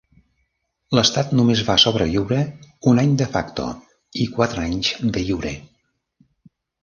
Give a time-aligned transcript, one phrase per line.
[0.99, 2.39] L'estat només va sobreviure
[2.93, 3.67] un any "de facto"
[4.23, 4.89] i quatre anys
[5.19, 5.55] "de iure".